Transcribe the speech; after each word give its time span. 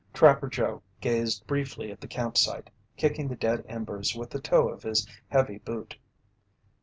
Trapper 0.15 0.47
Joe 0.47 0.81
gazed 0.99 1.45
briefly 1.45 1.91
at 1.91 2.01
the 2.01 2.07
camp 2.07 2.35
site, 2.35 2.71
kicking 2.97 3.27
the 3.27 3.35
dead 3.35 3.63
embers 3.69 4.15
with 4.15 4.31
the 4.31 4.41
toe 4.41 4.67
of 4.67 4.81
his 4.81 5.05
heavy 5.29 5.59
boot. 5.59 5.95